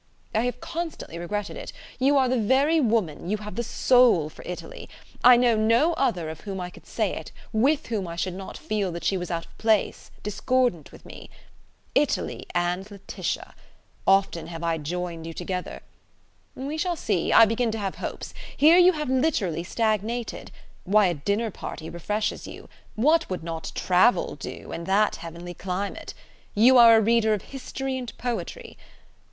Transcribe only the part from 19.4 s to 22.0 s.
stagnated. Why, a dinner party